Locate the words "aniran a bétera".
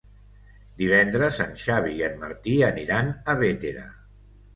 2.69-3.85